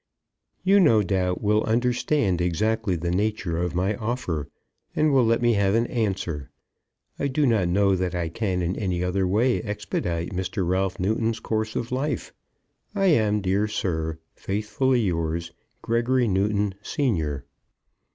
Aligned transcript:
You 0.63 0.79
no 0.79 1.03
doubt 1.03 1.43
will 1.43 1.63
understand 1.65 2.41
exactly 2.41 2.95
the 2.95 3.11
nature 3.11 3.57
of 3.59 3.75
my 3.75 3.95
offer, 3.97 4.49
and 4.95 5.13
will 5.13 5.23
let 5.23 5.43
me 5.43 5.53
have 5.53 5.75
an 5.75 5.85
answer. 5.85 6.49
I 7.19 7.27
do 7.27 7.45
not 7.45 7.67
know 7.67 7.95
that 7.95 8.15
I 8.15 8.29
can 8.29 8.63
in 8.63 8.75
any 8.77 9.03
other 9.03 9.27
way 9.27 9.61
expedite 9.61 10.31
Mr. 10.31 10.67
Ralph 10.67 10.99
Newton's 10.99 11.39
course 11.39 11.75
in 11.75 11.85
life. 11.91 12.33
I 12.95 13.05
am, 13.13 13.41
dear 13.41 13.67
sir, 13.67 14.17
Faithfully 14.33 15.01
yours, 15.01 15.51
GREGORY 15.83 16.27
NEWTON, 16.27 16.73
Senior. 16.81 17.45